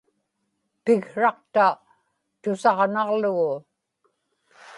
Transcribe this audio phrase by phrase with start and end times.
[0.83, 1.67] piksraqta
[2.41, 3.53] tusaġnaġlugu